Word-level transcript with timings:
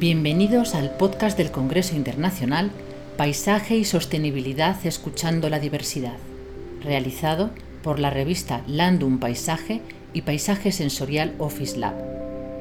Bienvenidos 0.00 0.74
al 0.74 0.96
podcast 0.96 1.36
del 1.36 1.50
Congreso 1.50 1.94
Internacional 1.94 2.70
Paisaje 3.18 3.74
y 3.74 3.84
Sostenibilidad 3.84 4.74
Escuchando 4.86 5.50
la 5.50 5.58
Diversidad, 5.58 6.16
realizado 6.82 7.50
por 7.82 7.98
la 7.98 8.08
revista 8.08 8.62
Landum 8.66 9.20
Paisaje 9.20 9.82
y 10.14 10.22
Paisaje 10.22 10.72
Sensorial 10.72 11.34
Office 11.36 11.76
Lab, 11.76 11.96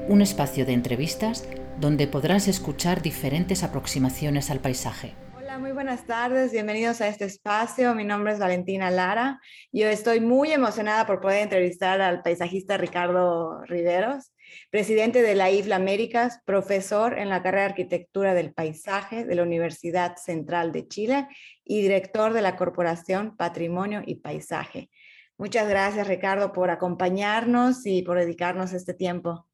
un 0.10 0.22
espacio 0.22 0.66
de 0.66 0.74
entrevistas 0.74 1.48
donde 1.80 2.08
podrás 2.08 2.50
escuchar 2.50 3.02
diferentes 3.02 3.64
aproximaciones 3.64 4.52
al 4.52 4.60
paisaje. 4.60 5.14
Hola, 5.38 5.60
muy 5.60 5.72
buenas 5.72 6.06
tardes, 6.06 6.52
bienvenidos 6.52 7.00
a 7.00 7.08
este 7.08 7.24
espacio. 7.24 7.96
Mi 7.96 8.04
nombre 8.04 8.34
es 8.34 8.40
Valentina 8.40 8.92
Lara. 8.92 9.40
Yo 9.72 9.88
estoy 9.88 10.20
muy 10.20 10.52
emocionada 10.52 11.06
por 11.06 11.22
poder 11.22 11.44
entrevistar 11.44 12.02
al 12.02 12.22
paisajista 12.22 12.76
Ricardo 12.76 13.62
Riveros 13.64 14.34
presidente 14.70 15.22
de 15.22 15.36
la 15.36 15.52
IFLA 15.52 15.76
Américas, 15.76 16.40
profesor 16.46 17.18
en 17.18 17.30
la 17.30 17.42
carrera 17.42 17.64
de 17.64 17.70
Arquitectura 17.70 18.34
del 18.34 18.54
Paisaje 18.54 19.26
de 19.26 19.36
la 19.36 19.44
Universidad 19.44 20.16
Central 20.18 20.72
de 20.72 20.88
Chile 20.88 21.28
y 21.64 21.82
director 21.82 22.34
de 22.34 22.42
la 22.42 22.56
Corporación 22.56 23.36
Patrimonio 23.38 24.02
y 24.06 24.16
Paisaje. 24.16 24.90
Muchas 25.38 25.70
gracias, 25.70 26.08
Ricardo, 26.08 26.52
por 26.52 26.70
acompañarnos 26.70 27.86
y 27.86 28.02
por 28.02 28.18
dedicarnos 28.18 28.74
este 28.74 28.94
tiempo. 28.94 29.48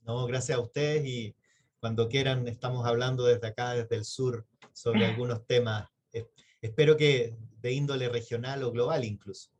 No, 0.00 0.26
gracias 0.26 0.56
a 0.56 0.60
ustedes 0.62 1.04
y 1.04 1.36
cuando 1.80 2.08
quieran 2.08 2.48
estamos 2.48 2.86
hablando 2.86 3.24
desde 3.24 3.48
acá, 3.48 3.74
desde 3.74 3.96
el 3.96 4.04
sur, 4.04 4.46
sobre 4.72 5.04
algunos 5.06 5.46
temas, 5.46 5.88
espero 6.60 6.96
que 6.96 7.36
de 7.60 7.72
índole 7.72 8.08
regional 8.08 8.62
o 8.62 8.72
global 8.72 9.04
incluso. 9.04 9.55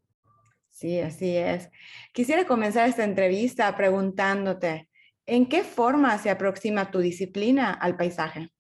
Sí, 0.77 1.01
así 1.01 1.35
es. 1.35 1.71
Quisiera 2.13 2.47
comenzar 2.47 2.87
esta 2.87 3.03
entrevista 3.03 3.75
preguntándote, 3.75 4.91
¿en 5.25 5.49
qué 5.49 5.65
forma 5.65 6.19
se 6.19 6.29
aproxima 6.29 6.91
tu 6.91 6.99
disciplina 6.99 7.73
al 7.73 7.97
paisaje? 7.97 8.53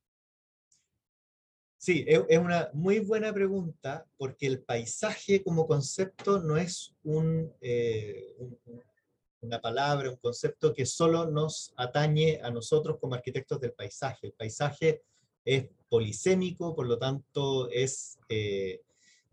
Sí, 1.76 2.06
es 2.08 2.38
una 2.38 2.70
muy 2.72 3.00
buena 3.00 3.34
pregunta 3.34 4.06
porque 4.16 4.46
el 4.46 4.62
paisaje 4.62 5.44
como 5.44 5.66
concepto 5.66 6.40
no 6.40 6.56
es 6.56 6.96
eh, 7.60 8.34
una 9.42 9.60
palabra, 9.60 10.08
un 10.08 10.16
concepto 10.16 10.72
que 10.72 10.86
solo 10.86 11.26
nos 11.26 11.74
atañe 11.76 12.40
a 12.42 12.50
nosotros 12.50 12.96
como 12.98 13.14
arquitectos 13.14 13.60
del 13.60 13.74
paisaje. 13.74 14.28
El 14.28 14.32
paisaje 14.32 15.02
es 15.44 15.66
polisémico, 15.90 16.74
por 16.74 16.86
lo 16.86 16.98
tanto 16.98 17.68
es 17.68 18.18
eh, 18.30 18.80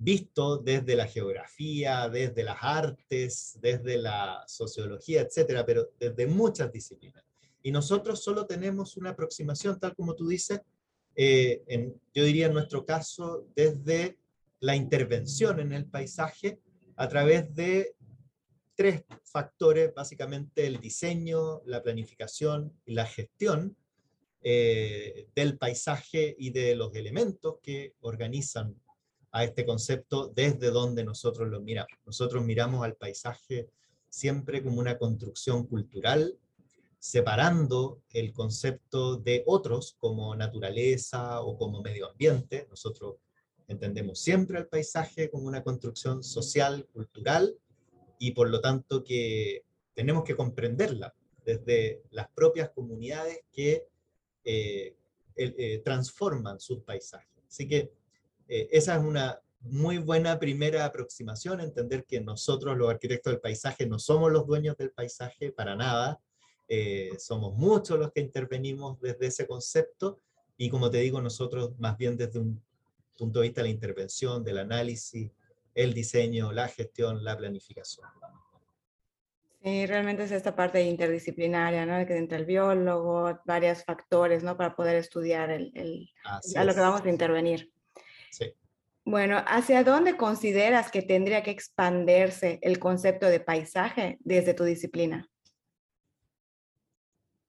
visto 0.03 0.57
desde 0.57 0.95
la 0.95 1.07
geografía, 1.07 2.09
desde 2.09 2.43
las 2.43 2.57
artes, 2.61 3.57
desde 3.61 3.97
la 3.97 4.43
sociología, 4.47 5.21
etcétera, 5.21 5.65
pero 5.65 5.89
desde 5.97 6.27
muchas 6.27 6.71
disciplinas. 6.71 7.23
Y 7.61 7.71
nosotros 7.71 8.21
solo 8.21 8.45
tenemos 8.45 8.97
una 8.97 9.11
aproximación, 9.11 9.79
tal 9.79 9.95
como 9.95 10.13
tú 10.13 10.27
dices, 10.27 10.59
eh, 11.15 11.63
en, 11.67 11.95
yo 12.13 12.25
diría 12.25 12.47
en 12.47 12.53
nuestro 12.53 12.85
caso, 12.85 13.47
desde 13.55 14.17
la 14.59 14.75
intervención 14.75 15.61
en 15.61 15.71
el 15.71 15.85
paisaje 15.85 16.59
a 16.97 17.07
través 17.07 17.53
de 17.55 17.95
tres 18.75 19.03
factores, 19.23 19.93
básicamente 19.93 20.67
el 20.67 20.79
diseño, 20.79 21.61
la 21.65 21.81
planificación 21.81 22.73
y 22.85 22.93
la 22.93 23.05
gestión 23.05 23.77
eh, 24.41 25.27
del 25.33 25.57
paisaje 25.57 26.35
y 26.37 26.49
de 26.49 26.75
los 26.75 26.93
elementos 26.95 27.59
que 27.61 27.93
organizan 28.01 28.75
a 29.33 29.43
este 29.43 29.65
concepto 29.65 30.31
desde 30.33 30.69
donde 30.69 31.03
nosotros 31.03 31.49
lo 31.49 31.59
miramos. 31.59 31.97
Nosotros 32.05 32.45
miramos 32.45 32.85
al 32.85 32.95
paisaje 32.95 33.67
siempre 34.07 34.63
como 34.63 34.79
una 34.79 34.99
construcción 34.99 35.65
cultural, 35.65 36.37
separando 36.99 38.03
el 38.11 38.31
concepto 38.31 39.17
de 39.17 39.43
otros 39.47 39.97
como 39.99 40.35
naturaleza 40.35 41.41
o 41.41 41.57
como 41.57 41.81
medio 41.81 42.11
ambiente. 42.11 42.67
Nosotros 42.69 43.15
entendemos 43.67 44.19
siempre 44.19 44.59
al 44.59 44.67
paisaje 44.67 45.31
como 45.31 45.47
una 45.47 45.63
construcción 45.63 46.23
social, 46.23 46.87
cultural, 46.93 47.57
y 48.19 48.31
por 48.31 48.49
lo 48.49 48.61
tanto 48.61 49.03
que 49.03 49.65
tenemos 49.95 50.23
que 50.23 50.35
comprenderla 50.35 51.13
desde 51.43 52.03
las 52.11 52.29
propias 52.29 52.69
comunidades 52.69 53.39
que 53.51 53.87
eh, 54.45 54.95
eh, 55.35 55.81
transforman 55.83 56.59
sus 56.59 56.83
paisajes. 56.83 57.43
Así 57.47 57.67
que 57.67 57.91
eh, 58.53 58.69
esa 58.71 58.97
es 58.97 59.01
una 59.01 59.39
muy 59.61 59.97
buena 59.97 60.37
primera 60.37 60.85
aproximación, 60.85 61.59
entender 61.59 62.05
que 62.05 62.21
nosotros 62.21 62.77
los 62.77 62.87
arquitectos 62.87 63.33
del 63.33 63.41
paisaje 63.41 63.87
no 63.87 63.97
somos 63.97 64.31
los 64.31 64.45
dueños 64.45 64.77
del 64.77 64.91
paisaje 64.91 65.51
para 65.51 65.75
nada, 65.75 66.19
eh, 66.67 67.09
somos 67.17 67.55
muchos 67.55 67.97
los 67.97 68.11
que 68.11 68.21
intervenimos 68.21 69.01
desde 69.01 69.25
ese 69.25 69.47
concepto 69.47 70.19
y 70.55 70.69
como 70.69 70.91
te 70.91 70.99
digo, 70.99 71.19
nosotros 71.19 71.71
más 71.79 71.97
bien 71.97 72.15
desde 72.15 72.37
un 72.37 72.61
punto 73.17 73.39
de 73.39 73.47
vista 73.47 73.61
de 73.61 73.69
la 73.69 73.73
intervención, 73.73 74.43
del 74.43 74.59
análisis, 74.59 75.31
el 75.73 75.95
diseño, 75.95 76.51
la 76.51 76.67
gestión, 76.67 77.23
la 77.23 77.35
planificación. 77.35 78.05
Sí, 79.63 79.87
realmente 79.87 80.25
es 80.25 80.31
esta 80.31 80.55
parte 80.55 80.83
interdisciplinaria, 80.83 81.87
¿no? 81.87 82.05
Que 82.05 82.17
entre 82.17 82.37
el 82.37 82.45
biólogo, 82.45 83.39
varios 83.45 83.83
factores, 83.83 84.43
¿no? 84.43 84.55
Para 84.55 84.75
poder 84.75 84.97
estudiar 84.97 85.49
el, 85.49 85.71
el 85.73 86.09
a 86.55 86.63
lo 86.65 86.75
que 86.75 86.79
vamos 86.81 87.01
a 87.01 87.09
intervenir. 87.09 87.73
Bueno, 89.05 89.43
¿hacia 89.47 89.83
dónde 89.83 90.15
consideras 90.15 90.89
que 90.89 91.01
tendría 91.01 91.43
que 91.43 91.51
expandirse 91.51 92.59
el 92.61 92.79
concepto 92.79 93.27
de 93.27 93.39
paisaje 93.39 94.17
desde 94.21 94.53
tu 94.53 94.63
disciplina? 94.63 95.29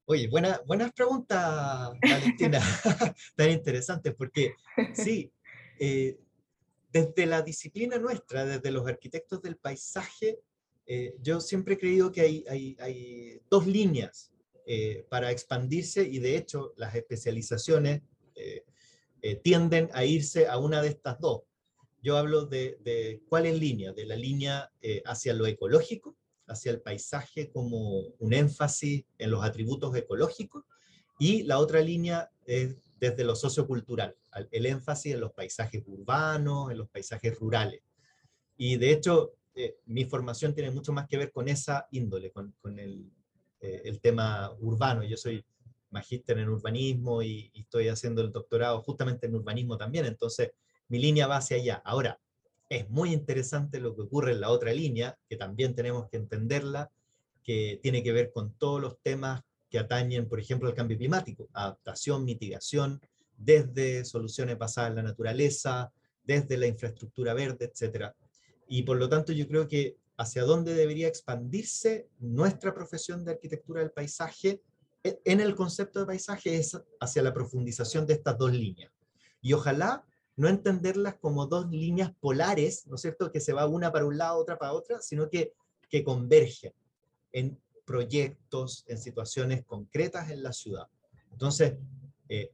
Oye, 0.07 0.27
buena, 0.27 0.61
buenas 0.67 0.91
preguntas, 0.91 1.91
Valentina, 2.01 2.59
tan 3.35 3.49
interesantes, 3.49 4.13
porque 4.15 4.53
sí, 4.93 5.31
eh, 5.79 6.17
desde 6.91 7.25
la 7.25 7.41
disciplina 7.41 7.97
nuestra, 7.97 8.45
desde 8.45 8.71
los 8.71 8.87
arquitectos 8.87 9.41
del 9.41 9.57
paisaje, 9.57 10.39
eh, 10.85 11.15
yo 11.21 11.41
siempre 11.41 11.73
he 11.73 11.77
creído 11.77 12.11
que 12.11 12.21
hay, 12.21 12.75
hay, 12.79 13.41
dos 13.49 13.65
líneas 13.65 14.31
eh, 14.67 15.05
para 15.09 15.31
expandirse 15.31 16.03
y 16.03 16.19
de 16.19 16.37
hecho 16.37 16.73
las 16.77 16.93
especializaciones 16.93 18.01
eh, 18.35 18.63
tienden 19.43 19.89
a 19.93 20.05
irse 20.05 20.47
a 20.47 20.57
una 20.59 20.81
de 20.81 20.89
estas 20.89 21.19
dos. 21.19 21.41
Yo 22.05 22.17
hablo 22.17 22.45
de, 22.45 23.23
cuál 23.27 23.47
es 23.47 23.59
línea, 23.59 23.91
de 23.91 24.05
la 24.05 24.15
línea 24.15 24.71
eh, 24.79 25.01
hacia 25.07 25.33
lo 25.33 25.47
ecológico, 25.47 26.15
hacia 26.45 26.71
el 26.71 26.79
paisaje 26.79 27.49
como 27.49 28.01
un 28.19 28.31
énfasis 28.31 29.03
en 29.17 29.31
los 29.31 29.43
atributos 29.43 29.95
ecológicos, 29.95 30.65
y 31.17 31.41
la 31.41 31.57
otra 31.57 31.81
línea 31.81 32.29
es 32.45 32.75
desde 32.99 33.23
lo 33.23 33.35
sociocultural, 33.35 34.15
el 34.51 34.67
énfasis 34.67 35.15
en 35.15 35.21
los 35.21 35.31
paisajes 35.31 35.81
urbanos, 35.87 36.69
en 36.69 36.77
los 36.77 36.89
paisajes 36.89 37.39
rurales. 37.39 37.81
Y 38.55 38.77
de 38.77 38.91
hecho, 38.91 39.33
eh, 39.55 39.77
mi 39.87 40.05
formación 40.05 40.53
tiene 40.53 40.69
mucho 40.69 40.93
más 40.93 41.07
que 41.07 41.17
ver 41.17 41.31
con 41.31 41.47
esa 41.47 41.87
índole, 41.89 42.31
con, 42.31 42.53
el, 42.77 43.09
tema 43.99 44.51
urbano. 44.59 45.03
Yo 45.03 45.17
soy 45.17 45.43
magíster 45.95 46.37
en 46.37 46.49
urbanismo 46.49 47.23
y, 47.23 47.51
estoy 47.55 47.87
haciendo 47.87 48.21
el 48.21 48.31
doctorado 48.31 48.81
justamente 48.81 49.25
en 49.25 49.35
urbanismo 49.35 49.77
también, 49.77 50.05
entonces 50.05 50.51
mi 50.89 50.99
línea 50.99 51.25
va 51.25 51.37
hacia 51.37 51.57
allá. 51.57 51.81
Ahora, 51.85 52.19
es 52.69 52.89
muy 52.89 53.13
interesante 53.13 53.79
lo 53.79 53.95
que 53.95 54.01
ocurre 54.03 54.33
en 54.33 54.41
la 54.41 54.49
otra 54.49 54.73
línea, 54.73 55.17
que 55.27 55.37
también 55.37 55.73
tenemos 55.73 56.09
que 56.09 56.17
entenderla, 56.17 56.91
que 57.43 57.79
tiene 57.81 58.03
que 58.03 58.11
ver 58.11 58.31
con 58.31 58.53
todos 58.57 58.81
los 58.81 58.99
temas 59.01 59.41
que 59.69 59.79
atañen, 59.79 60.27
por 60.27 60.39
ejemplo, 60.39 60.67
al 60.67 60.75
cambio 60.75 60.97
climático, 60.97 61.47
adaptación, 61.53 62.25
mitigación, 62.25 62.99
desde 63.37 64.03
soluciones 64.05 64.57
basadas 64.57 64.91
en 64.91 64.95
la 64.97 65.03
naturaleza, 65.03 65.91
desde 66.23 66.57
la 66.57 66.67
infraestructura 66.67 67.33
verde, 67.33 67.71
etc. 67.71 68.11
Y 68.67 68.83
por 68.83 68.97
lo 68.97 69.07
tanto 69.09 69.31
yo 69.31 69.47
creo 69.47 69.67
que 69.67 69.97
hacia 70.17 70.43
dónde 70.43 70.73
debería 70.73 71.07
expandirse 71.07 72.09
nuestra 72.19 72.73
profesión 72.73 73.23
de 73.23 73.31
arquitectura 73.31 73.81
del 73.81 73.91
paisaje 73.91 74.61
en 75.05 75.39
el 75.39 75.55
concepto 75.55 75.99
de 75.99 76.05
paisaje 76.07 76.57
es 76.57 76.77
hacia 76.99 77.21
la 77.21 77.33
profundización 77.33 78.07
de 78.07 78.13
estas 78.13 78.37
dos 78.37 78.51
líneas. 78.51 78.91
Y 79.41 79.53
ojalá 79.53 80.03
no 80.35 80.49
entenderlas 80.49 81.15
como 81.15 81.45
dos 81.45 81.69
líneas 81.69 82.11
polares, 82.19 82.87
¿no 82.87 82.95
es 82.95 83.01
cierto?, 83.01 83.31
que 83.31 83.39
se 83.39 83.53
va 83.53 83.67
una 83.67 83.91
para 83.91 84.05
un 84.05 84.17
lado, 84.17 84.39
otra 84.39 84.57
para 84.57 84.73
otra, 84.73 85.01
sino 85.01 85.29
que, 85.29 85.53
que 85.89 86.03
convergen 86.03 86.73
en 87.31 87.59
proyectos, 87.85 88.83
en 88.87 88.97
situaciones 88.97 89.63
concretas 89.63 90.31
en 90.31 90.41
la 90.41 90.51
ciudad. 90.51 90.87
Entonces, 91.31 91.75
eh, 92.27 92.51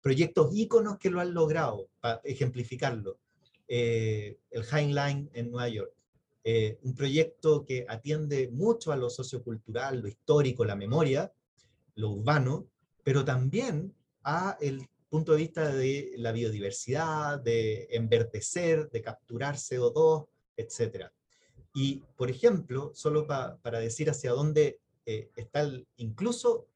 proyectos 0.00 0.50
íconos 0.52 0.98
que 0.98 1.10
lo 1.10 1.20
han 1.20 1.32
logrado, 1.32 1.88
para 2.00 2.20
ejemplificarlo. 2.24 3.18
Eh, 3.68 4.38
el 4.50 4.64
Heinlein 4.64 5.30
en 5.34 5.50
Nueva 5.50 5.68
York, 5.68 5.92
eh, 6.50 6.78
un 6.80 6.94
proyecto 6.94 7.66
que 7.66 7.84
atiende 7.86 8.48
mucho 8.48 8.90
a 8.90 8.96
lo 8.96 9.10
sociocultural, 9.10 10.00
lo 10.00 10.08
histórico, 10.08 10.64
la 10.64 10.76
memoria, 10.76 11.30
lo 11.96 12.08
urbano, 12.08 12.70
pero 13.04 13.22
también 13.22 13.94
a 14.24 14.56
el 14.58 14.88
punto 15.10 15.32
de 15.32 15.38
vista 15.38 15.70
de 15.70 16.14
la 16.16 16.32
biodiversidad, 16.32 17.38
de 17.38 17.88
enverdecer, 17.90 18.88
de 18.88 19.02
capturar 19.02 19.56
CO2, 19.56 20.26
etc. 20.56 21.10
Y, 21.74 22.02
por 22.16 22.30
ejemplo, 22.30 22.92
solo 22.94 23.26
para 23.26 23.78
decir 23.78 24.08
hacia 24.08 24.32
dónde 24.32 24.80
eh, 25.04 25.30
está 25.36 25.70
incluso 25.96 26.66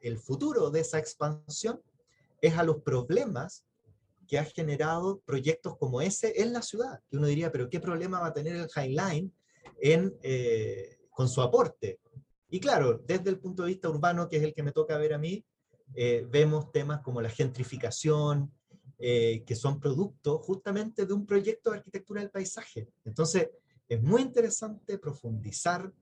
el 0.00 0.18
futuro 0.18 0.68
de 0.68 0.80
esa 0.80 0.98
expansión 0.98 1.80
es 2.42 2.54
a 2.58 2.64
los 2.64 2.82
problemas 2.82 3.64
que 4.26 4.38
ha 4.38 4.44
generado 4.44 5.20
proyectos 5.24 5.76
como 5.78 6.00
ese 6.00 6.40
en 6.42 6.52
la 6.52 6.62
ciudad. 6.62 7.00
Que 7.08 7.16
uno 7.16 7.26
diría, 7.26 7.50
pero 7.52 7.68
¿qué 7.68 7.80
problema 7.80 8.20
va 8.20 8.28
a 8.28 8.34
tener 8.34 8.56
el 8.56 8.68
Highline 8.74 9.32
en, 9.80 10.14
eh, 10.22 10.98
con 11.10 11.28
su 11.28 11.40
aporte? 11.42 12.00
Y 12.48 12.60
claro, 12.60 13.02
desde 13.06 13.30
el 13.30 13.38
punto 13.38 13.62
de 13.62 13.68
vista 13.68 13.88
urbano, 13.88 14.28
que 14.28 14.36
es 14.36 14.42
el 14.42 14.54
que 14.54 14.62
me 14.62 14.72
toca 14.72 14.98
ver 14.98 15.14
a 15.14 15.18
mí, 15.18 15.44
eh, 15.94 16.26
vemos 16.28 16.72
temas 16.72 17.00
como 17.00 17.20
la 17.20 17.30
gentrificación, 17.30 18.52
eh, 18.98 19.42
que 19.46 19.54
son 19.54 19.78
producto 19.78 20.38
justamente 20.38 21.06
de 21.06 21.12
un 21.12 21.26
proyecto 21.26 21.70
de 21.70 21.78
arquitectura 21.78 22.20
del 22.20 22.30
paisaje. 22.30 22.88
Entonces, 23.04 23.50
es 23.88 24.02
muy 24.02 24.22
interesante 24.22 24.98
profundizar 24.98 25.92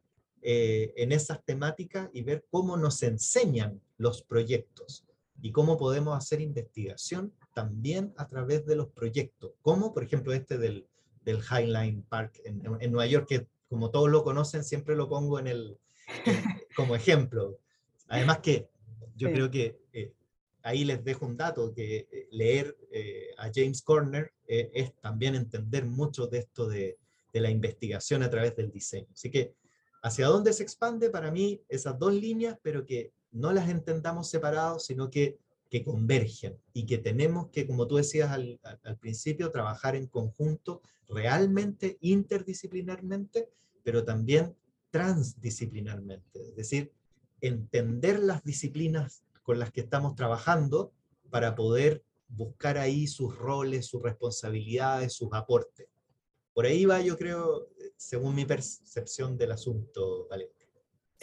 en 0.46 1.10
esas 1.10 1.42
temáticas 1.42 2.10
y 2.12 2.20
ver 2.20 2.44
cómo 2.50 2.76
nos 2.76 3.02
enseñan 3.02 3.80
los 3.96 4.20
proyectos 4.20 5.06
y 5.40 5.52
cómo 5.52 5.78
podemos 5.78 6.16
hacer 6.16 6.42
investigación 6.42 7.32
también 7.54 8.12
a 8.16 8.26
través 8.26 8.66
de 8.66 8.76
los 8.76 8.88
proyectos, 8.88 9.52
como 9.62 9.94
por 9.94 10.04
ejemplo 10.04 10.32
este 10.32 10.58
del, 10.58 10.86
del 11.24 11.38
Highline 11.38 12.02
Park 12.02 12.40
en, 12.44 12.62
en, 12.80 12.92
Nueva 12.92 13.06
York, 13.06 13.26
que 13.28 13.46
como 13.68 13.90
todos 13.90 14.10
lo 14.10 14.22
conocen, 14.22 14.62
siempre 14.62 14.94
lo 14.94 15.08
pongo 15.08 15.38
en 15.38 15.46
el, 15.46 15.78
como 16.76 16.94
ejemplo. 16.94 17.58
Además 18.08 18.40
que 18.40 18.68
yo 19.16 19.32
creo 19.32 19.50
que 19.50 19.80
eh, 19.92 20.12
ahí 20.62 20.84
les 20.84 21.02
dejo 21.02 21.26
un 21.26 21.36
dato, 21.36 21.72
que 21.72 22.08
eh, 22.10 22.28
leer 22.30 22.76
eh, 22.90 23.30
a 23.38 23.50
James 23.54 23.82
Corner 23.82 24.32
es 24.46 24.94
también 25.00 25.34
entender 25.34 25.86
mucho 25.86 26.26
de 26.26 26.38
esto 26.38 26.68
de, 26.68 26.98
de 27.32 27.40
la 27.40 27.50
investigación 27.50 28.22
a 28.22 28.30
través 28.30 28.54
del 28.54 28.70
diseño. 28.70 29.08
Así 29.12 29.30
que 29.30 29.54
hacia 30.02 30.26
dónde 30.26 30.52
se 30.52 30.62
expande 30.62 31.08
para 31.08 31.30
mí 31.30 31.62
esas 31.68 31.98
dos 31.98 32.12
líneas, 32.12 32.58
pero 32.62 32.84
que 32.84 33.12
no 33.32 33.52
las 33.52 33.68
entendamos 33.70 34.28
separados, 34.28 34.84
sino 34.84 35.08
que 35.08 35.38
que 35.70 35.82
convergen 35.82 36.58
y 36.72 36.86
que 36.86 36.98
tenemos 36.98 37.48
que, 37.48 37.66
como 37.66 37.86
tú 37.86 37.96
decías 37.96 38.30
al, 38.30 38.60
principio, 39.00 39.50
trabajar 39.50 39.96
en 39.96 40.06
conjunto, 40.06 40.82
realmente 41.08 41.98
interdisciplinarmente, 42.00 43.48
pero 43.82 44.04
también 44.04 44.54
transdisciplinarmente. 44.90 46.48
Es 46.48 46.56
decir, 46.56 46.92
entender 47.40 48.20
las 48.20 48.44
disciplinas 48.44 49.24
con 49.42 49.58
las 49.58 49.72
que 49.72 49.80
estamos 49.82 50.14
trabajando 50.14 50.92
para 51.30 51.54
poder 51.54 52.04
buscar 52.28 52.78
ahí 52.78 53.06
sus 53.06 53.36
roles, 53.36 53.86
sus 53.86 54.02
responsabilidades, 54.02 55.12
sus 55.12 55.28
aportes. 55.32 55.88
Por 56.52 56.66
ahí 56.66 56.84
va, 56.84 57.00
yo 57.00 57.18
creo, 57.18 57.68
según 57.96 58.34
mi 58.34 58.44
percepción 58.44 59.36
del 59.36 59.52
asunto, 59.52 60.28
Valentín. 60.28 60.53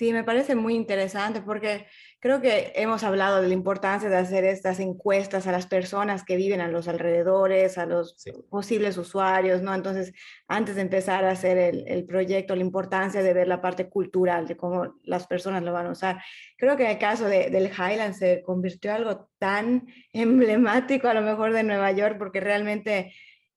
Sí, 0.01 0.13
me 0.13 0.23
parece 0.23 0.55
muy 0.55 0.73
interesante 0.73 1.41
porque 1.43 1.85
creo 2.19 2.41
que 2.41 2.71
hemos 2.73 3.03
hablado 3.03 3.39
de 3.39 3.47
la 3.47 3.53
importancia 3.53 4.09
de 4.09 4.17
hacer 4.17 4.43
estas 4.45 4.79
encuestas 4.79 5.45
a 5.45 5.51
las 5.51 5.67
personas 5.67 6.23
que 6.23 6.37
viven 6.37 6.59
a 6.59 6.67
los 6.69 6.87
alrededores, 6.87 7.77
a 7.77 7.85
los 7.85 8.15
posibles 8.49 8.97
usuarios, 8.97 9.61
¿no? 9.61 9.75
Entonces, 9.75 10.11
antes 10.47 10.73
de 10.73 10.81
empezar 10.81 11.23
a 11.23 11.29
hacer 11.29 11.59
el, 11.59 11.87
el, 11.87 12.03
proyecto, 12.05 12.55
la 12.55 12.63
importancia 12.63 13.21
de 13.21 13.31
ver 13.31 13.47
la 13.47 13.61
parte 13.61 13.89
cultural, 13.89 14.47
de 14.47 14.57
cómo 14.57 14.95
las 15.03 15.27
personas 15.27 15.61
lo 15.61 15.71
van 15.71 15.85
a 15.85 15.91
usar. 15.91 16.19
Creo 16.57 16.75
que 16.75 16.85
en 16.85 16.89
el 16.89 16.97
caso 16.97 17.27
de, 17.27 17.51
del 17.51 17.67
Highland 17.67 18.15
se 18.15 18.41
convirtió 18.41 18.89
en 18.89 18.97
algo 18.97 19.29
tan 19.37 19.85
emblemático 20.13 21.09
a 21.09 21.13
lo 21.13 21.21
mejor 21.21 21.53
de 21.53 21.61
Nueva 21.61 21.91
York 21.91 22.15
porque 22.17 22.39
realmente... 22.39 23.13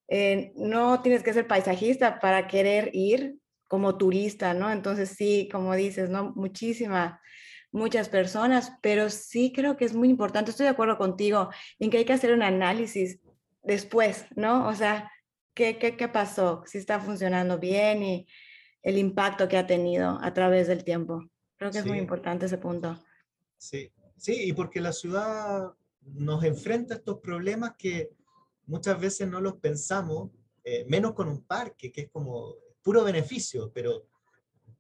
Eh, 0.06 0.52
no 0.56 1.00
tienes 1.00 1.22
que 1.22 1.32
ser 1.32 1.46
paisajista 1.46 2.20
para 2.20 2.46
querer 2.46 2.90
ir, 2.92 3.38
como 3.68 3.96
turista, 3.96 4.54
¿no? 4.54 4.70
Entonces 4.70 5.10
sí, 5.10 5.48
como 5.50 5.74
dices, 5.74 6.10
¿no? 6.10 6.32
Muchísimas, 6.36 7.18
muchas 7.72 8.08
personas, 8.08 8.72
pero 8.82 9.10
sí 9.10 9.52
creo 9.54 9.76
que 9.76 9.84
es 9.84 9.94
muy 9.94 10.08
importante, 10.08 10.50
estoy 10.50 10.64
de 10.64 10.70
acuerdo 10.70 10.96
contigo 10.96 11.50
en 11.78 11.90
que 11.90 11.98
hay 11.98 12.04
que 12.04 12.12
hacer 12.12 12.32
un 12.32 12.42
análisis 12.42 13.20
después, 13.62 14.26
¿no? 14.36 14.68
O 14.68 14.74
sea, 14.74 15.10
¿qué, 15.54 15.78
qué, 15.78 15.96
qué 15.96 16.08
pasó? 16.08 16.62
Si 16.66 16.78
está 16.78 17.00
funcionando 17.00 17.58
bien 17.58 18.02
y 18.02 18.26
el 18.82 18.98
impacto 18.98 19.48
que 19.48 19.56
ha 19.56 19.66
tenido 19.66 20.18
a 20.20 20.32
través 20.34 20.68
del 20.68 20.84
tiempo. 20.84 21.24
Creo 21.56 21.70
que 21.70 21.78
es 21.78 21.86
muy 21.86 21.98
importante 21.98 22.46
ese 22.46 22.58
punto. 22.58 23.02
Sí, 23.56 23.90
sí, 24.16 24.48
y 24.48 24.52
porque 24.52 24.80
la 24.80 24.92
ciudad 24.92 25.72
nos 26.02 26.44
enfrenta 26.44 26.94
a 26.94 26.98
estos 26.98 27.20
problemas 27.20 27.72
que 27.78 28.10
muchas 28.66 29.00
veces 29.00 29.26
no 29.28 29.40
los 29.40 29.54
pensamos, 29.54 30.30
eh, 30.62 30.84
menos 30.86 31.14
con 31.14 31.28
un 31.28 31.44
parque, 31.44 31.90
que 31.90 32.02
es 32.02 32.10
como 32.10 32.56
puro 32.84 33.02
beneficio, 33.02 33.72
pero 33.74 34.06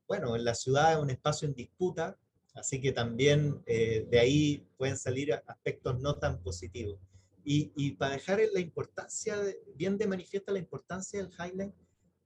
bueno, 0.06 0.36
en 0.36 0.44
la 0.44 0.54
ciudad 0.54 0.92
es 0.92 0.98
un 0.98 1.10
espacio 1.10 1.48
en 1.48 1.54
disputa, 1.54 2.16
así 2.54 2.80
que 2.80 2.92
también 2.92 3.62
eh, 3.66 4.06
de 4.08 4.18
ahí 4.20 4.68
pueden 4.76 4.96
salir 4.96 5.32
aspectos 5.32 5.98
no 6.00 6.16
tan 6.18 6.40
positivos. 6.40 7.00
Y, 7.44 7.72
y 7.76 7.92
para 7.92 8.12
dejar 8.12 8.40
la 8.52 8.60
importancia, 8.60 9.36
bien 9.74 9.98
de 9.98 10.06
manifiesta 10.06 10.52
la 10.52 10.58
importancia 10.58 11.18
del 11.18 11.32
Highline, 11.32 11.74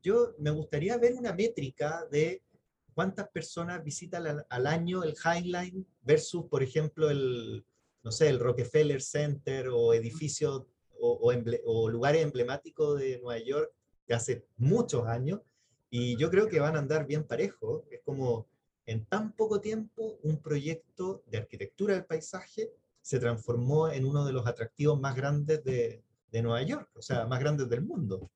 yo 0.03 0.35
me 0.39 0.51
gustaría 0.51 0.97
ver 0.97 1.15
una 1.15 1.33
métrica 1.33 2.07
de 2.11 2.43
cuántas 2.95 3.29
personas 3.29 3.83
visitan 3.85 4.27
al, 4.27 4.47
al 4.49 4.67
año 4.67 5.05
el 5.05 5.15
Highline 5.15 5.87
versus, 6.03 6.47
por 6.47 6.63
ejemplo, 6.63 7.09
el, 7.11 7.65
no 8.03 8.11
sé, 8.11 8.29
el 8.29 8.41
Rockefeller 8.41 9.01
Center 9.01 9.69
o 9.69 9.95
edificios 9.95 10.65
o, 11.01 11.13
o, 11.13 11.33
o 11.67 11.89
lugares 11.89 12.23
emblemáticos 12.23 12.99
de 12.99 13.21
Nueva 13.21 13.39
York 13.45 13.73
de 14.09 14.15
hace 14.15 14.47
muchos 14.57 15.07
años, 15.07 15.41
y 15.91 16.17
yo 16.17 16.31
creo 16.31 16.49
que 16.49 16.61
van 16.61 16.77
a 16.77 16.81
andar 16.81 17.07
bien 17.07 17.25
parejos. 17.25 17.85
Es 17.91 18.01
como 18.05 18.47
en 18.87 19.05
tan 19.05 19.33
poco 19.33 19.61
tiempo 19.61 20.19
un 20.23 20.41
proyecto 20.41 21.23
de 21.27 21.39
arquitectura 21.39 21.95
del 21.95 22.05
paisaje 22.05 22.71
se 23.03 23.19
transformó 23.19 23.89
en 23.91 24.05
uno 24.05 24.25
de 24.25 24.33
los 24.33 24.47
atractivos 24.47 25.01
más 25.01 25.15
grandes 25.15 25.65
de, 25.65 26.03
de 26.31 26.43
Nueva 26.43 26.63
York, 26.63 26.91
o 26.95 27.03
sea, 27.03 27.27
más 27.27 27.41
grandes 27.41 27.69
del 27.69 27.83
mundo. 27.83 28.31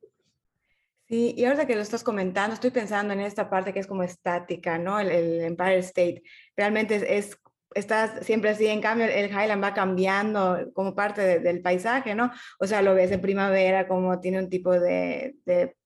Sí, 1.08 1.34
y 1.36 1.44
ahora 1.44 1.66
que 1.66 1.74
lo 1.74 1.82
estás 1.82 2.02
comentando, 2.02 2.54
estoy 2.54 2.70
pensando 2.70 3.12
en 3.12 3.20
esta 3.20 3.50
parte 3.50 3.72
que 3.74 3.80
es 3.80 3.86
como 3.86 4.02
estática, 4.02 4.78
¿no? 4.78 4.98
El, 4.98 5.10
el 5.10 5.40
Empire 5.42 5.78
State. 5.78 6.22
Realmente 6.56 6.96
es, 6.96 7.02
es 7.02 7.36
estás 7.74 8.24
siempre 8.24 8.50
así, 8.50 8.66
en 8.66 8.80
cambio 8.80 9.06
el 9.06 9.30
Highland 9.30 9.62
va 9.62 9.74
cambiando 9.74 10.70
como 10.72 10.94
parte 10.94 11.40
del 11.40 11.62
paisaje, 11.62 12.14
¿no? 12.14 12.30
O 12.58 12.66
sea, 12.66 12.82
lo 12.82 12.94
ves 12.94 13.10
en 13.10 13.20
primavera 13.20 13.88
como 13.88 14.20
tiene 14.20 14.38
un 14.38 14.50
tipo 14.50 14.72
de, 14.78 15.36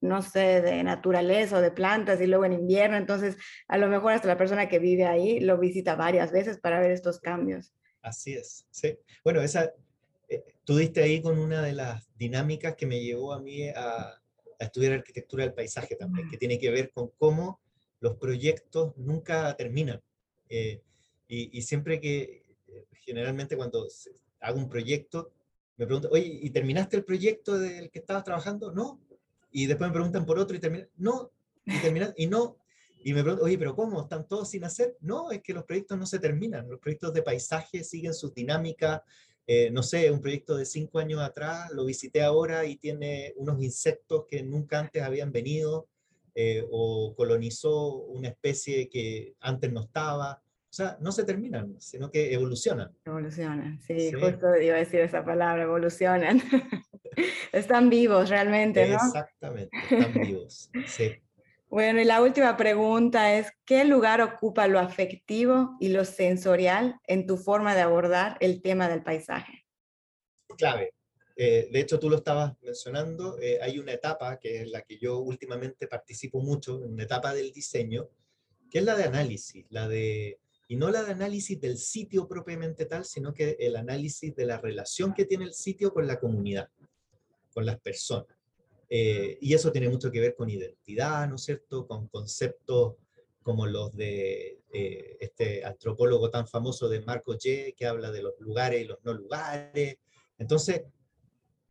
no 0.00 0.22
sé, 0.22 0.62
de 0.62 0.82
naturaleza 0.82 1.58
o 1.58 1.60
de 1.60 1.70
plantas 1.70 2.20
y 2.20 2.26
luego 2.26 2.44
en 2.44 2.52
invierno, 2.52 2.96
entonces 2.96 3.36
a 3.68 3.78
lo 3.78 3.88
mejor 3.88 4.12
hasta 4.12 4.28
la 4.28 4.38
persona 4.38 4.68
que 4.68 4.78
vive 4.78 5.04
ahí 5.04 5.40
lo 5.40 5.58
visita 5.58 5.96
varias 5.96 6.32
veces 6.32 6.58
para 6.58 6.80
ver 6.80 6.90
estos 6.90 7.20
cambios. 7.20 7.72
Así 8.02 8.34
es, 8.34 8.66
sí. 8.70 8.98
Bueno, 9.24 9.40
esa, 9.42 9.72
eh, 10.28 10.44
tú 10.64 10.76
diste 10.76 11.02
ahí 11.02 11.20
con 11.20 11.38
una 11.38 11.62
de 11.62 11.72
las 11.72 12.08
dinámicas 12.16 12.76
que 12.76 12.86
me 12.86 13.00
llevó 13.00 13.32
a 13.32 13.40
mí 13.40 13.68
a, 13.68 14.20
a 14.60 14.64
estudiar 14.64 14.92
arquitectura 14.92 15.44
del 15.44 15.54
paisaje 15.54 15.96
también, 15.96 16.28
que 16.30 16.38
tiene 16.38 16.58
que 16.58 16.70
ver 16.70 16.90
con 16.90 17.10
cómo 17.18 17.60
los 18.00 18.16
proyectos 18.16 18.96
nunca 18.96 19.54
terminan. 19.56 20.00
Eh, 20.48 20.82
y, 21.28 21.58
y, 21.58 21.62
siempre 21.62 22.00
que, 22.00 22.44
eh, 22.68 22.86
generalmente 23.04 23.56
cuando 23.56 23.86
hago 24.40 24.58
un 24.58 24.68
proyecto, 24.68 25.32
me 25.76 25.86
preguntan, 25.86 26.10
oye, 26.12 26.38
¿y 26.42 26.50
terminaste 26.50 26.96
el 26.96 27.04
proyecto 27.04 27.58
del 27.58 27.90
que 27.90 27.98
estabas 27.98 28.24
trabajando? 28.24 28.72
No. 28.72 29.00
Y 29.50 29.66
después 29.66 29.88
me 29.88 29.94
preguntan 29.94 30.24
por 30.24 30.38
otro 30.38 30.56
y 30.56 30.60
terminan, 30.60 30.88
no. 30.96 31.30
Y 31.64 31.78
terminan, 31.78 32.14
y 32.16 32.26
no. 32.26 32.58
Y 33.04 33.12
me 33.12 33.22
preguntan, 33.22 33.46
oye, 33.46 33.58
pero 33.58 33.74
¿cómo? 33.74 34.02
¿Están 34.02 34.26
todos 34.26 34.50
sin 34.50 34.64
hacer? 34.64 34.96
No, 35.00 35.30
es 35.30 35.42
que 35.42 35.52
los 35.52 35.64
proyectos 35.64 35.98
no 35.98 36.06
se 36.06 36.18
terminan. 36.18 36.68
Los 36.68 36.80
proyectos 36.80 37.12
de 37.12 37.22
paisaje 37.22 37.84
siguen 37.84 38.14
sus 38.14 38.32
dinámicas. 38.34 39.02
Eh, 39.46 39.70
no 39.70 39.82
sé, 39.82 40.10
un 40.10 40.20
proyecto 40.20 40.56
de 40.56 40.66
cinco 40.66 40.98
años 40.98 41.20
atrás, 41.20 41.70
lo 41.72 41.84
visité 41.84 42.22
ahora 42.22 42.64
y 42.66 42.76
tiene 42.76 43.32
unos 43.36 43.62
insectos 43.62 44.24
que 44.28 44.42
nunca 44.42 44.80
antes 44.80 45.02
habían 45.02 45.30
venido 45.30 45.88
eh, 46.34 46.66
o 46.70 47.14
colonizó 47.14 47.94
una 47.94 48.28
especie 48.28 48.88
que 48.88 49.36
antes 49.40 49.72
no 49.72 49.82
estaba. 49.82 50.42
O 50.76 50.82
sea, 50.84 50.98
no 51.00 51.10
se 51.10 51.24
terminan, 51.24 51.80
sino 51.80 52.10
que 52.10 52.34
evolucionan. 52.34 52.94
Evolucionan, 53.06 53.80
sí, 53.80 54.10
sí. 54.10 54.12
justo 54.12 54.54
iba 54.60 54.76
a 54.76 54.80
decir 54.80 55.00
esa 55.00 55.24
palabra, 55.24 55.62
evolucionan. 55.62 56.42
están 57.52 57.88
vivos 57.88 58.28
realmente, 58.28 58.86
¿no? 58.86 58.96
Exactamente, 58.96 59.74
están 59.90 60.12
vivos, 60.12 60.70
sí. 60.86 61.14
Bueno, 61.70 62.02
y 62.02 62.04
la 62.04 62.20
última 62.20 62.58
pregunta 62.58 63.32
es, 63.32 63.50
¿qué 63.64 63.86
lugar 63.86 64.20
ocupa 64.20 64.66
lo 64.66 64.78
afectivo 64.78 65.78
y 65.80 65.88
lo 65.88 66.04
sensorial 66.04 67.00
en 67.06 67.26
tu 67.26 67.38
forma 67.38 67.74
de 67.74 67.80
abordar 67.80 68.36
el 68.40 68.60
tema 68.60 68.86
del 68.90 69.02
paisaje? 69.02 69.64
Clave. 70.58 70.92
Eh, 71.36 71.70
de 71.72 71.80
hecho, 71.80 71.98
tú 71.98 72.10
lo 72.10 72.16
estabas 72.16 72.52
mencionando, 72.60 73.38
eh, 73.40 73.60
hay 73.62 73.78
una 73.78 73.94
etapa 73.94 74.38
que 74.38 74.60
es 74.60 74.68
la 74.68 74.82
que 74.82 74.98
yo 74.98 75.20
últimamente 75.20 75.86
participo 75.86 76.42
mucho, 76.42 76.76
una 76.76 77.04
etapa 77.04 77.32
del 77.32 77.50
diseño, 77.50 78.10
que 78.70 78.80
es 78.80 78.84
la 78.84 78.94
de 78.94 79.04
análisis, 79.04 79.64
la 79.70 79.88
de 79.88 80.38
y 80.68 80.76
no 80.76 80.90
la 80.90 81.04
de 81.04 81.12
análisis 81.12 81.60
del 81.60 81.78
sitio 81.78 82.26
propiamente 82.26 82.86
tal, 82.86 83.04
sino 83.04 83.32
que 83.32 83.56
el 83.60 83.76
análisis 83.76 84.34
de 84.34 84.46
la 84.46 84.58
relación 84.58 85.14
que 85.14 85.24
tiene 85.24 85.44
el 85.44 85.54
sitio 85.54 85.92
con 85.92 86.06
la 86.06 86.18
comunidad, 86.18 86.68
con 87.52 87.64
las 87.64 87.78
personas. 87.78 88.36
Eh, 88.88 89.38
y 89.40 89.54
eso 89.54 89.72
tiene 89.72 89.88
mucho 89.88 90.10
que 90.10 90.20
ver 90.20 90.34
con 90.34 90.48
identidad, 90.48 91.28
¿no 91.28 91.36
es 91.36 91.42
cierto? 91.42 91.86
Con 91.86 92.08
conceptos 92.08 92.94
como 93.42 93.66
los 93.66 93.94
de 93.94 94.60
eh, 94.72 95.16
este 95.20 95.64
antropólogo 95.64 96.30
tan 96.30 96.48
famoso 96.48 96.88
de 96.88 97.00
Marco 97.00 97.34
G, 97.34 97.74
que 97.76 97.86
habla 97.86 98.10
de 98.10 98.22
los 98.22 98.34
lugares 98.40 98.82
y 98.82 98.86
los 98.86 98.98
no 99.04 99.12
lugares. 99.12 99.98
Entonces, 100.36 100.82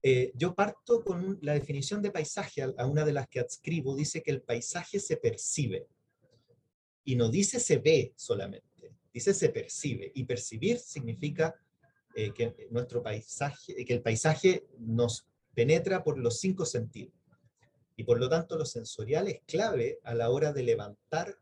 eh, 0.01 0.31
yo 0.35 0.55
parto 0.55 1.03
con 1.03 1.37
la 1.41 1.53
definición 1.53 2.01
de 2.01 2.11
paisaje, 2.11 2.61
a 2.61 2.85
una 2.85 3.03
de 3.03 3.11
las 3.11 3.27
que 3.27 3.39
adscribo, 3.41 3.95
dice 3.95 4.23
que 4.23 4.31
el 4.31 4.41
paisaje 4.41 4.99
se 4.99 5.17
percibe. 5.17 5.87
Y 7.03 7.15
no 7.15 7.29
dice 7.29 7.59
se 7.59 7.77
ve 7.77 8.13
solamente, 8.15 8.67
dice 9.15 9.33
se 9.33 9.49
percibe. 9.49 10.11
Y 10.13 10.25
percibir 10.25 10.77
significa 10.77 11.55
eh, 12.13 12.31
que 12.31 12.67
nuestro 12.69 13.01
paisaje, 13.01 13.83
que 13.85 13.93
el 13.93 14.01
paisaje 14.01 14.67
nos 14.77 15.27
penetra 15.53 16.03
por 16.03 16.19
los 16.19 16.39
cinco 16.39 16.65
sentidos. 16.65 17.13
Y 17.95 18.03
por 18.03 18.19
lo 18.19 18.29
tanto 18.29 18.57
lo 18.57 18.65
sensorial 18.65 19.27
es 19.27 19.41
clave 19.47 19.99
a 20.03 20.13
la 20.13 20.29
hora 20.29 20.51
de 20.51 20.63
levantar 20.63 21.37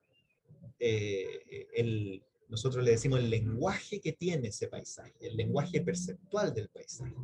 eh, 0.79 1.67
el, 1.73 2.23
nosotros 2.49 2.83
le 2.83 2.91
decimos 2.91 3.19
el 3.19 3.31
lenguaje 3.31 3.99
que 3.99 4.13
tiene 4.13 4.49
ese 4.49 4.67
paisaje, 4.67 5.13
el 5.19 5.35
lenguaje 5.35 5.81
perceptual 5.81 6.53
del 6.53 6.69
paisaje. 6.69 7.15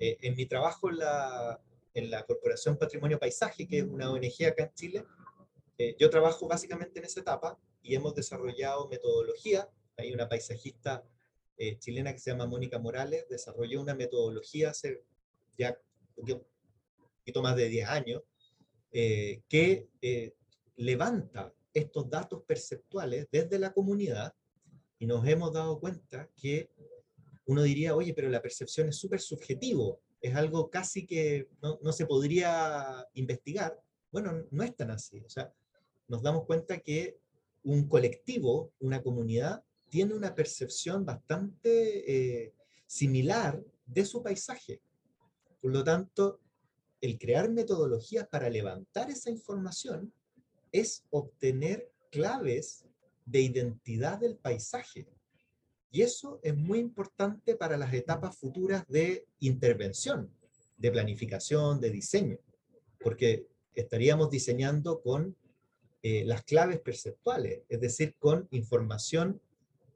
Eh, 0.00 0.16
en 0.22 0.34
mi 0.34 0.46
trabajo 0.46 0.90
la, 0.90 1.60
en 1.94 2.10
la 2.10 2.24
Corporación 2.24 2.76
Patrimonio 2.76 3.18
Paisaje, 3.18 3.68
que 3.68 3.78
es 3.78 3.84
una 3.84 4.10
ONG 4.10 4.46
acá 4.46 4.64
en 4.64 4.74
Chile, 4.74 5.04
eh, 5.78 5.94
yo 5.98 6.10
trabajo 6.10 6.48
básicamente 6.48 6.98
en 6.98 7.04
esa 7.04 7.20
etapa 7.20 7.56
y 7.82 7.94
hemos 7.94 8.14
desarrollado 8.14 8.88
metodología. 8.88 9.68
Hay 9.96 10.12
una 10.12 10.28
paisajista 10.28 11.04
eh, 11.56 11.78
chilena 11.78 12.12
que 12.12 12.18
se 12.18 12.30
llama 12.30 12.46
Mónica 12.46 12.78
Morales, 12.78 13.26
desarrolló 13.28 13.80
una 13.80 13.94
metodología 13.94 14.70
hace 14.70 15.02
ya 15.56 15.78
un 16.16 16.42
poquito 17.18 17.42
más 17.42 17.56
de 17.56 17.68
10 17.68 17.88
años, 17.88 18.22
que 18.92 19.88
levanta 20.76 21.52
estos 21.72 22.08
datos 22.08 22.44
perceptuales 22.44 23.26
desde 23.30 23.58
la 23.58 23.72
comunidad 23.72 24.34
y 24.98 25.06
nos 25.06 25.26
hemos 25.26 25.52
dado 25.52 25.80
cuenta 25.80 26.30
que 26.36 26.70
uno 27.46 27.62
diría, 27.62 27.94
oye, 27.94 28.14
pero 28.14 28.28
la 28.28 28.40
percepción 28.40 28.88
es 28.88 28.96
súper 28.96 29.20
subjetivo, 29.20 30.00
es 30.20 30.34
algo 30.34 30.70
casi 30.70 31.06
que 31.06 31.48
no, 31.60 31.78
no, 31.82 31.92
se 31.92 32.06
podría 32.06 33.06
investigar. 33.12 33.78
Bueno, 34.10 34.46
no 34.50 34.62
es 34.62 34.74
tan 34.74 34.90
así. 34.90 35.20
O 35.20 35.28
sea, 35.28 35.52
nos 36.08 36.22
damos 36.22 36.46
cuenta 36.46 36.78
que 36.78 37.18
un 37.64 37.86
colectivo, 37.88 38.72
una 38.78 39.02
comunidad, 39.02 39.62
tiene 39.88 40.14
una 40.14 40.34
percepción 40.34 41.04
bastante 41.04 42.44
eh, 42.44 42.54
similar 42.86 43.62
de 43.86 44.04
su 44.04 44.22
paisaje. 44.22 44.80
Por 45.60 45.72
lo 45.72 45.84
tanto, 45.84 46.40
el 47.00 47.18
crear 47.18 47.50
metodologías 47.50 48.26
para 48.28 48.48
levantar 48.48 49.10
esa 49.10 49.30
información 49.30 50.12
es 50.72 51.04
obtener 51.10 51.90
claves 52.10 52.84
de 53.24 53.40
identidad 53.40 54.18
del 54.18 54.36
paisaje. 54.36 55.06
Y 55.90 56.02
eso 56.02 56.40
es 56.42 56.56
muy 56.56 56.78
importante 56.78 57.56
para 57.56 57.76
las 57.76 57.92
etapas 57.94 58.36
futuras 58.36 58.84
de 58.88 59.26
intervención, 59.38 60.30
de 60.76 60.90
planificación, 60.90 61.80
de 61.80 61.90
diseño, 61.90 62.38
porque 62.98 63.46
estaríamos 63.74 64.30
diseñando 64.30 65.00
con 65.00 65.36
eh, 66.02 66.24
las 66.24 66.42
claves 66.42 66.80
perceptuales, 66.80 67.62
es 67.68 67.80
decir, 67.80 68.16
con 68.18 68.48
información 68.50 69.40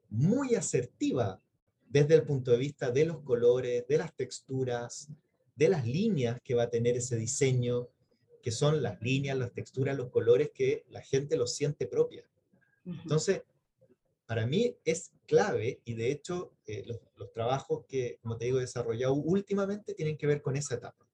muy 0.09 0.55
asertiva 0.55 1.41
desde 1.87 2.15
el 2.15 2.23
punto 2.23 2.51
de 2.51 2.57
vista 2.57 2.91
de 2.91 3.05
los 3.05 3.21
colores, 3.21 3.85
de 3.87 3.97
las 3.97 4.15
texturas, 4.15 5.09
de 5.55 5.69
las 5.69 5.85
líneas 5.85 6.39
que 6.43 6.55
va 6.55 6.63
a 6.63 6.69
tener 6.69 6.95
ese 6.95 7.15
diseño, 7.15 7.89
que 8.41 8.51
son 8.51 8.81
las 8.81 9.01
líneas, 9.01 9.37
las 9.37 9.51
texturas, 9.51 9.97
los 9.97 10.09
colores 10.09 10.51
que 10.53 10.85
la 10.89 11.01
gente 11.01 11.35
los 11.35 11.53
siente 11.53 11.87
propias. 11.87 12.25
Entonces, 12.85 13.43
para 14.25 14.45
mí 14.45 14.75
es 14.85 15.11
clave 15.25 15.81
y 15.85 15.95
de 15.95 16.11
hecho 16.11 16.53
eh, 16.65 16.85
los, 16.85 17.33
trabajos 17.33 17.85
que, 17.87 18.19
como 18.21 18.37
te 18.37 18.45
digo, 18.45 18.59
he 18.59 18.61
desarrollado 18.61 19.13
últimamente 19.13 19.93
tienen 19.93 20.17
que 20.17 20.27
ver 20.27 20.41
con 20.41 20.55
esa 20.55 20.75
etapa. 20.75 21.07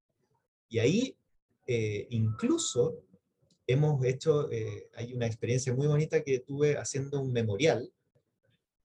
Y 0.70 0.80
ahí 0.80 1.18
eh, 1.66 2.08
incluso 2.10 3.02
hemos 3.68 4.04
hecho, 4.06 4.52
eh, 4.52 4.90
hay 4.96 5.14
una 5.14 5.26
experiencia 5.26 5.74
muy 5.74 5.88
bonita 5.88 6.24
que 6.24 6.40
tuve 6.40 6.78
haciendo 6.78 7.20
un 7.20 7.32
memorial 7.32 7.92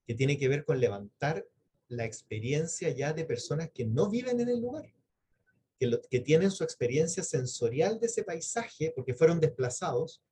que 0.07 0.15
tiene 0.15 0.39
que 0.39 0.49
ver 0.49 0.65
con 0.65 0.81
levantar 0.81 1.47
la 1.89 2.05
experiencia 2.05 2.91
ya 2.91 3.13
de 3.13 3.25
personas 3.25 3.71
que 3.71 3.85
no 3.85 4.09
viven 4.09 4.41
en 4.41 4.49
el 4.49 4.61
lugar, 4.61 4.93
que, 5.79 6.21
tienen 6.21 6.51
su 6.51 6.63
experiencia 6.63 7.23
sensorial 7.23 7.99
de 7.99 8.07
ese 8.07 8.23
paisaje 8.23 8.93
porque 8.95 9.15
fueron 9.15 9.41
desplazados 9.41 10.23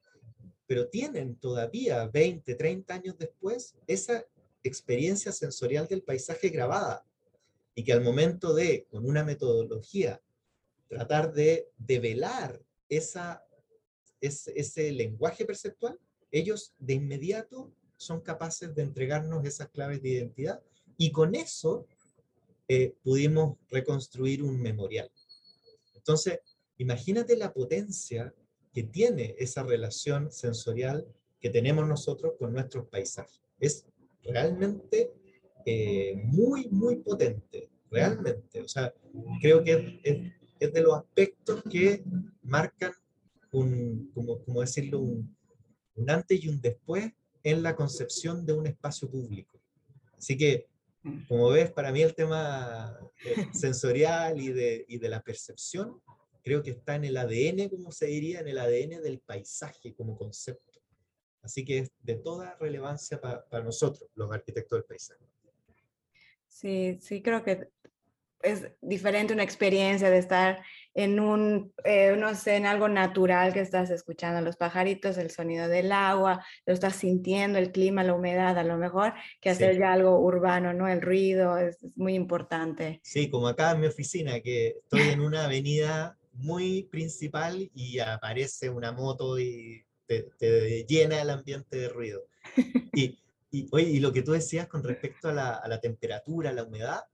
pero 0.69 0.87
tienen 0.87 1.35
todavía 1.37 2.07
20, 2.07 2.55
30 2.55 2.95
años 2.95 3.19
después 3.19 3.75
esa 3.87 4.25
experiencia 4.63 5.33
sensorial 5.33 5.89
del 5.89 6.03
paisaje 6.03 6.51
grabada. 6.51 7.07
Y 7.75 7.83
que 7.83 7.95
al 7.95 8.03
momento 8.03 8.53
de, 8.53 8.87
con 8.91 9.07
una 9.07 9.25
metodología, 9.25 10.21
tratar 10.87 11.33
de 11.33 11.71
develar 11.79 12.61
esa, 12.91 13.43
ese, 14.21 14.93
lenguaje 14.93 15.47
perceptual, 15.47 15.99
ellos 16.31 16.75
de 16.79 16.95
inmediato 16.95 17.73
son 17.99 18.21
capaces 18.21 18.75
de 18.75 18.83
entregarnos 18.83 19.45
esas 19.45 19.69
claves 19.69 20.01
de 20.03 20.11
identidad 20.11 20.63
y 20.97 21.13
con 21.13 21.35
eso 21.35 21.87
eh, 22.69 22.95
pudimos 23.03 23.59
reconstruir 23.71 24.43
un 24.43 24.61
memorial. 24.61 25.11
Entonces, 25.95 26.41
imagínate 26.79 27.37
la 27.37 27.53
potencia 27.53 28.33
que 28.73 28.85
tiene 28.85 29.35
esa 29.39 29.63
relación 29.63 30.31
sensorial 30.31 31.07
que 31.41 31.51
tenemos 31.51 31.87
nosotros 31.87 32.35
con 32.39 32.53
nuestros 32.53 32.87
paisajes. 32.89 33.41
Es 33.59 33.85
realmente 34.23 35.13
eh, 35.67 36.15
muy, 36.25 36.69
muy 36.69 36.97
potente, 36.97 37.69
realmente. 37.91 38.61
O 38.63 38.69
sea, 38.69 38.95
creo 39.41 39.63
que 39.65 40.01
es, 40.03 40.33
es, 40.61 40.73
de 40.73 40.81
los 40.83 40.95
aspectos 40.95 41.63
que 41.71 42.05
marcan 42.43 42.93
un, 43.53 44.11
como, 44.15 44.43
como 44.45 44.61
decirlo, 44.61 45.01
un, 45.01 45.37
un, 45.97 46.11
antes 46.11 46.45
y 46.45 46.49
un 46.49 46.61
después 46.61 47.13
en 47.43 47.63
la 47.63 47.75
concepción 47.75 48.45
de 48.45 48.53
un 48.53 48.67
espacio 48.67 49.11
público. 49.11 49.61
Así 50.17 50.37
que, 50.37 50.67
como 51.29 51.51
ves, 51.51 51.71
para 51.71 51.93
mí 51.93 52.03
el 52.03 52.15
tema 52.15 52.99
eh, 53.25 53.47
sensorial 53.53 54.41
y 54.41 54.49
de, 54.53 54.85
y 54.89 54.99
de 54.99 55.09
la 55.09 55.23
percepción 55.23 56.01
creo 56.49 56.63
que 56.63 56.71
está 56.71 56.95
en 56.97 57.05
el 57.05 57.17
ADN, 57.19 57.69
como 57.69 57.93
se 57.93 58.07
diría, 58.07 58.41
en 58.41 58.49
el 58.49 58.59
ADN 58.59 59.03
del 59.03 59.21
paisaje 59.21 59.95
como 59.95 60.17
concepto. 60.17 60.81
Así 61.43 61.63
que 61.63 61.79
es 61.79 61.93
de 62.03 62.15
toda 62.15 62.57
relevancia 62.59 63.21
para 63.21 63.63
nosotros, 63.63 64.09
los 64.15 64.33
arquitectos 64.33 64.79
del 64.79 64.85
paisaje. 64.85 65.25
Sí, 66.47 66.99
sí, 67.03 67.23
creo 67.23 67.45
que 67.45 67.69
es 68.43 68.67
diferente 68.81 69.35
una 69.35 69.43
experiencia 69.43 70.11
de 70.11 70.19
estar 70.19 70.65
en 70.99 71.21
un, 71.21 71.73
eh, 71.85 72.17
no 72.19 72.35
sé, 72.35 72.57
en 72.57 72.67
algo 72.67 72.89
natural 72.89 73.53
que 73.53 73.61
estás 73.61 73.89
escuchando, 73.91 74.41
los 74.41 74.57
pajaritos, 74.57 75.17
el 75.17 75.31
sonido 75.31 75.69
del 75.69 75.93
agua, 75.93 76.45
lo 76.67 76.75
estás 76.75 76.97
sintiendo, 76.97 77.57
el 77.61 77.71
clima, 77.71 78.03
la 78.03 78.15
humedad, 78.15 78.59
a 78.59 78.65
lo 78.65 78.77
mejor, 78.79 79.15
que 79.41 79.51
hacer 79.51 79.79
ya 79.79 79.93
algo 79.93 80.19
urbano, 80.19 80.75
¿no? 80.75 80.89
El 80.89 81.01
ruido 81.01 81.57
es, 81.57 81.81
es, 81.85 81.97
muy 81.97 82.15
importante. 82.15 83.01
Sí, 83.05 83.31
como 83.31 83.47
acá 83.47 83.71
en 83.71 83.81
mi 83.81 83.87
oficina, 83.87 84.41
que 84.41 84.79
estoy 84.83 85.03
en 85.03 85.21
una 85.21 85.45
avenida 85.45 86.19
muy 86.33 86.89
principal 86.91 87.71
y 87.73 88.01
aparece 88.01 88.69
una 88.69 88.91
moto 88.91 89.39
y 89.39 89.85
te, 90.05 90.85
llena 90.89 91.23
el 91.23 91.31
ambiente 91.31 91.77
de 91.77 91.89
ruido. 91.89 92.25
Y, 92.93 93.17
y, 93.53 93.69
oye, 93.71 93.89
y 93.89 94.01
lo 94.01 94.13
que 94.13 94.23
tú 94.23 94.33
decías 94.33 94.67
con 94.67 94.83
respecto 94.83 95.29
a 95.29 95.33
la, 95.33 95.55
a 95.55 95.69
la 95.69 95.81
temperatura, 95.81 96.51
a 96.51 96.53
la 96.53 96.65
humedad, 96.65 97.05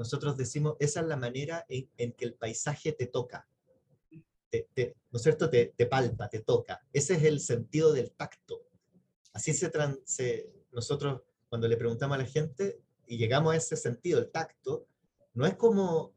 nosotros 0.00 0.38
decimos, 0.38 0.76
esa 0.80 1.00
es 1.00 1.06
la 1.06 1.18
manera 1.18 1.66
en, 1.68 1.90
en 1.98 2.12
que 2.14 2.24
el 2.24 2.32
paisaje 2.32 2.92
te 2.92 3.06
toca. 3.06 3.46
Te, 4.48 4.66
te, 4.72 4.96
¿No 5.10 5.18
es 5.18 5.22
cierto? 5.22 5.50
Te, 5.50 5.74
te, 5.76 5.84
palpa, 5.84 6.30
te 6.30 6.40
toca. 6.40 6.82
Ese 6.90 7.16
es 7.16 7.24
el 7.24 7.38
sentido 7.38 7.92
del 7.92 8.10
tacto. 8.12 8.66
Así 9.34 9.52
se, 9.52 9.70
se 10.04 10.50
nosotros 10.72 11.20
cuando 11.50 11.68
le 11.68 11.76
preguntamos 11.76 12.14
a 12.14 12.22
la 12.22 12.24
gente 12.24 12.80
y 13.06 13.18
llegamos 13.18 13.52
a 13.52 13.56
ese 13.58 13.76
sentido, 13.76 14.20
el 14.20 14.30
tacto, 14.30 14.86
no 15.34 15.44
es 15.44 15.54
como 15.56 16.14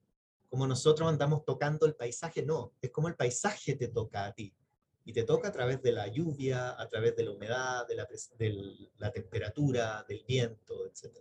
como 0.48 0.66
nosotros 0.66 1.10
andamos 1.10 1.44
tocando 1.44 1.86
el 1.88 1.96
paisaje, 1.96 2.46
no, 2.46 2.74
es 2.80 2.92
como 2.92 3.08
el 3.08 3.16
paisaje 3.16 3.76
te 3.76 3.88
toca 3.90 4.26
a 4.28 4.34
ti. 4.34 4.56
Y 5.04 5.12
te 5.12 5.24
toca 5.24 5.48
a 5.48 5.52
través 5.52 5.82
de 5.82 5.92
la 5.92 6.08
lluvia, 6.08 6.80
a 6.80 6.88
través 6.88 7.18
de 7.18 7.24
la 7.24 7.32
humedad, 7.32 7.88
de 7.88 7.96
la, 7.96 8.08
de 8.38 8.90
la 9.00 9.12
temperatura, 9.12 10.06
del 10.08 10.24
viento, 10.26 10.86
etc. 10.86 11.18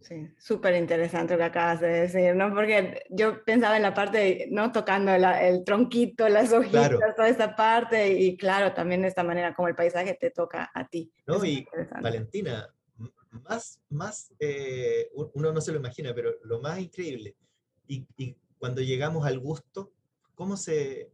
Sí, 0.00 0.28
súper 0.38 0.76
interesante 0.76 1.34
lo 1.34 1.38
que 1.38 1.44
acabas 1.44 1.80
de 1.80 1.88
decir, 1.88 2.34
¿no? 2.34 2.54
Porque 2.54 3.02
yo 3.10 3.44
pensaba 3.44 3.76
en 3.76 3.82
la 3.82 3.92
parte, 3.92 4.48
¿no? 4.50 4.72
Tocando 4.72 5.12
el 5.12 5.62
tronquito, 5.64 6.28
las 6.28 6.52
hojitas, 6.52 7.14
toda 7.14 7.28
esta 7.28 7.54
parte, 7.54 8.18
y 8.18 8.36
claro, 8.36 8.72
también 8.72 9.02
de 9.02 9.08
esta 9.08 9.22
manera 9.22 9.54
como 9.54 9.68
el 9.68 9.74
paisaje 9.74 10.14
te 10.14 10.30
toca 10.30 10.70
a 10.74 10.88
ti. 10.88 11.12
No, 11.26 11.44
y 11.44 11.66
Valentina, 12.00 12.68
más, 13.30 13.80
más 13.90 14.32
eh, 14.38 15.10
uno 15.34 15.52
no 15.52 15.60
se 15.60 15.72
lo 15.72 15.78
imagina, 15.78 16.14
pero 16.14 16.32
lo 16.44 16.60
más 16.60 16.78
increíble, 16.78 17.36
y, 17.86 18.36
cuando 18.58 18.82
llegamos 18.82 19.26
al 19.26 19.38
gusto, 19.38 19.90
¿cómo, 20.34 20.56
se, 20.56 21.10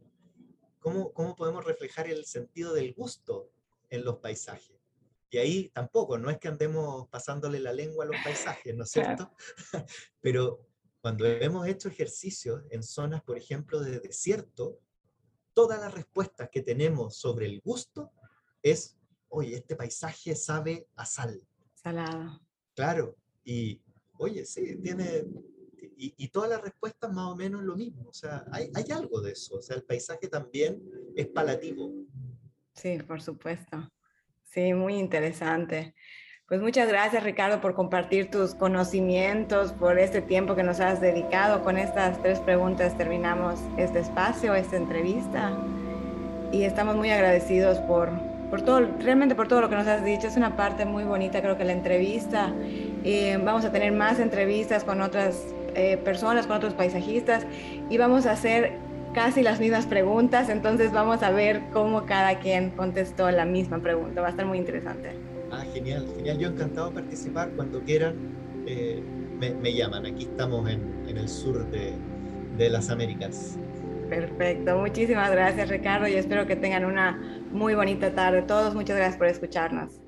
cómo, 0.79 1.13
¿cómo 1.13 1.33
podemos 1.33 1.63
reflejar 1.63 2.07
el 2.07 2.25
sentido 2.25 2.73
del 2.73 2.93
gusto 2.93 3.49
en 3.89 4.03
los 4.03 4.17
paisajes? 4.17 4.76
Y 5.29 5.37
ahí 5.37 5.69
tampoco, 5.69 6.17
no 6.17 6.29
es 6.29 6.37
que 6.37 6.47
andemos 6.47 7.07
pasándole 7.09 7.59
la 7.59 7.73
lengua 7.73 8.05
a 8.05 8.07
los 8.07 8.15
paisajes, 8.23 8.75
¿no 8.75 8.83
es 8.83 8.91
cierto? 8.91 9.31
Pero 10.21 10.65
cuando 11.01 11.25
hemos 11.25 11.67
hecho 11.67 11.89
ejercicios 11.89 12.63
en 12.69 12.81
zonas, 12.81 13.21
por 13.23 13.37
ejemplo, 13.37 13.79
de 13.79 13.99
desierto, 13.99 14.79
todas 15.53 15.79
las 15.79 15.93
respuestas 15.93 16.49
que 16.49 16.61
tenemos 16.61 17.17
sobre 17.17 17.45
el 17.45 17.59
gusto 17.61 18.11
es, 18.61 18.97
oye, 19.27 19.55
este 19.55 19.75
paisaje 19.75 20.35
sabe 20.35 20.87
a 20.95 21.05
sal. 21.05 21.41
Salado. 21.73 22.41
Claro, 22.75 23.15
y 23.43 23.81
oye, 24.19 24.45
sí, 24.45 24.77
tiene, 24.77 25.25
y, 25.97 26.27
todas 26.29 26.49
las 26.49 26.61
respuestas 26.61 27.11
más 27.11 27.31
o 27.31 27.35
menos 27.35 27.63
lo 27.63 27.75
mismo, 27.75 28.09
o 28.09 28.13
sea, 28.13 28.45
hay, 28.51 28.71
hay 28.73 28.91
algo 28.91 29.21
de 29.21 29.31
eso, 29.31 29.55
o 29.55 29.61
sea, 29.61 29.75
el 29.75 29.83
paisaje 29.83 30.27
también 30.27 30.81
es 31.15 31.27
palativo. 31.27 31.91
Sí, 32.73 32.99
por 32.99 33.21
supuesto. 33.21 33.89
Sí, 34.49 34.73
muy 34.73 34.95
interesante. 34.95 35.93
Pues 36.47 36.61
muchas 36.61 36.87
gracias 36.87 37.23
Ricardo 37.23 37.59
por 37.59 37.75
compartir 37.75 38.31
tus 38.31 38.55
conocimientos, 38.55 39.73
por 39.73 39.99
este 39.99 40.21
tiempo 40.21 40.55
que 40.55 40.63
nos 40.63 40.79
has 40.79 41.01
dedicado. 41.01 41.61
Con 41.61 41.77
estas 41.77 42.21
tres 42.21 42.39
preguntas 42.39 42.97
terminamos 42.97 43.59
este 43.77 43.99
espacio, 43.99 44.55
esta 44.55 44.77
entrevista. 44.77 45.51
Y 46.53 46.63
estamos 46.63 46.95
muy 46.95 47.09
agradecidos 47.09 47.79
por, 47.79 48.09
por 48.49 48.61
todo, 48.61 48.79
realmente 49.01 49.35
por 49.35 49.49
todo 49.49 49.59
lo 49.59 49.69
que 49.69 49.75
nos 49.75 49.87
has 49.87 50.05
dicho. 50.05 50.27
Es 50.27 50.37
una 50.37 50.55
parte 50.55 50.85
muy 50.85 51.03
bonita, 51.03 51.41
creo 51.41 51.57
que 51.57 51.65
la 51.65 51.73
entrevista. 51.73 52.53
Eh, 53.03 53.37
vamos 53.43 53.65
a 53.65 53.71
tener 53.73 53.91
más 53.91 54.19
entrevistas 54.19 54.85
con 54.85 55.01
otras 55.01 55.53
eh, 55.75 55.97
personas, 55.97 56.47
con 56.47 56.55
otros 56.55 56.73
paisajistas 56.73 57.45
y 57.89 57.97
vamos 57.97 58.25
a 58.25 58.31
hacer 58.31 58.79
casi 59.17 59.41
las 59.41 59.59
mismas 59.59 59.87
preguntas. 59.87 60.47
Entonces 60.47 60.91
vamos 60.91 61.23
a 61.23 61.31
ver 61.31 61.63
cómo 61.73 62.05
cada 62.05 62.37
quien 62.37 62.69
contestó 62.69 63.31
la 63.31 63.45
misma 63.45 63.79
pregunta. 63.79 64.21
Va 64.21 64.27
a 64.27 64.29
estar 64.29 64.45
muy 64.45 64.59
interesante. 64.59 65.09
Ah, 65.51 65.63
genial, 65.73 66.05
genial. 66.15 66.37
Yo 66.37 66.49
encantado 66.49 66.89
de 66.89 67.01
participar. 67.01 67.49
Cuando 67.55 67.81
quieran, 67.81 68.13
eh, 68.67 69.01
me, 69.39 69.73
llaman. 69.73 70.05
Aquí 70.05 70.25
estamos 70.25 70.69
en, 70.69 70.81
en 71.07 71.17
el 71.17 71.27
sur 71.27 71.65
de, 71.71 71.93
de 72.59 72.69
las 72.69 72.91
Américas. 72.91 73.57
Perfecto. 74.07 74.77
Muchísimas 74.77 75.31
gracias, 75.31 75.67
Ricardo, 75.67 76.07
y 76.07 76.13
espero 76.13 76.45
que 76.45 76.55
tengan 76.55 76.85
una 76.85 77.19
muy 77.51 77.73
bonita 77.73 78.13
tarde. 78.13 78.43
Todos, 78.43 78.75
muchas 78.75 78.97
gracias 78.97 79.17
por 79.17 79.25
escucharnos. 79.25 80.06